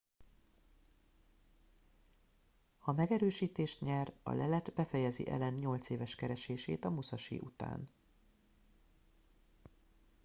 ha 2.79 2.91
megerősítést 2.91 3.81
nyer 3.81 4.13
a 4.23 4.33
lelet 4.33 4.73
befejezi 4.73 5.23
allen 5.23 5.53
nyolc 5.53 5.89
éves 5.89 6.15
keresését 6.15 6.85
a 6.85 6.89
musashi 6.89 7.39
után 7.39 7.89